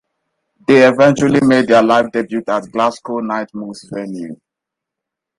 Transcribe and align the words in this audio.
They 0.67 0.83
eventually 0.89 1.41
made 1.45 1.67
their 1.67 1.83
live 1.83 2.11
debut 2.11 2.41
at 2.47 2.71
Glasgow's 2.71 3.21
Nightmoves 3.21 3.85
venue. 3.93 4.35